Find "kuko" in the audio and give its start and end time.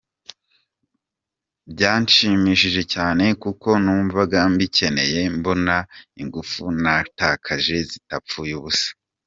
3.43-3.69